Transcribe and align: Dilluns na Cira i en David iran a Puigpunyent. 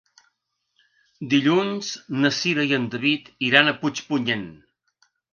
Dilluns 1.33 1.91
na 2.23 2.31
Cira 2.37 2.65
i 2.71 2.73
en 2.77 2.87
David 2.95 3.27
iran 3.49 3.69
a 3.69 3.75
Puigpunyent. 3.83 4.47